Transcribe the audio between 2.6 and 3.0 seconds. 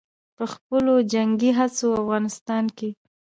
کښې